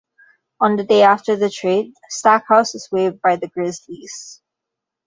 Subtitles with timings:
[0.59, 4.41] On the day after the trade, Stackhouse was waived by the Grizzlies.